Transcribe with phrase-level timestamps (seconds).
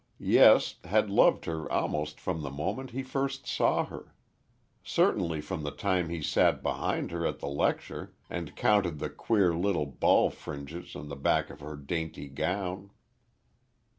[0.17, 4.15] Yes, had loved her almost from the moment he first saw her.
[4.83, 9.53] Certainly from the time he sat behind her at the lecture, and counted the queer
[9.55, 12.89] little ball fringes in the back of her dainty gown.